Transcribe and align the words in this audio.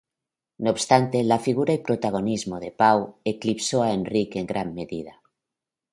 No 0.57 0.71
obstante, 0.71 1.23
la 1.23 1.37
figura 1.37 1.73
y 1.73 1.77
protagonismo 1.77 2.59
de 2.59 2.71
Pau 2.71 3.19
eclipsó 3.23 3.83
a 3.83 3.93
Enric 3.93 4.35
en 4.37 4.47
gran 4.47 4.73
medida. 4.73 5.21